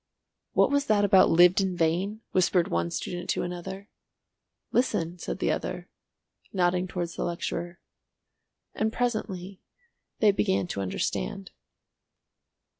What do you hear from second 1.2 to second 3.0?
'lived in vain?'" whispered one